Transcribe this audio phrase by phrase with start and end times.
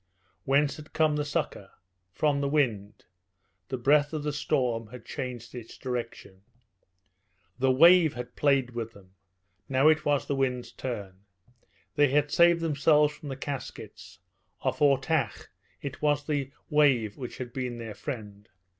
[0.45, 1.69] Whence had come the succour?
[2.11, 3.05] From the wind.
[3.69, 6.41] The breath of the storm had changed its direction.
[7.59, 9.13] The wave had played with them;
[9.69, 11.19] now it was the wind's turn.
[11.93, 14.17] They had saved themselves from the Caskets.
[14.61, 15.49] Off Ortach
[15.83, 18.49] it was the wave which had been their friend.